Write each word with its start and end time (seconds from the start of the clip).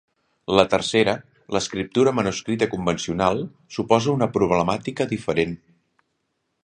La 0.59 0.63
tercera, 0.69 1.11
l'escriptura 1.55 2.13
manuscrita 2.21 2.69
convencional, 2.71 3.43
suposa 3.77 4.17
una 4.17 4.29
problemàtica 4.39 5.09
diferent. 5.13 5.55